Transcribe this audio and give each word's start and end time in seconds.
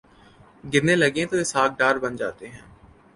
گرنے 0.63 0.95
لگیں 0.95 1.25
تو 1.25 1.35
اسحاق 1.37 1.71
ڈار 1.79 1.95
بن 1.95 2.15
جاتے 2.15 2.47
ہیں۔ 2.47 2.61